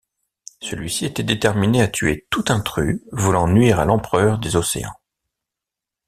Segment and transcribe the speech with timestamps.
[0.61, 4.95] Celui-ci était déterminé à tuer tout intrus voulant nuire à l'Empereur des Océans.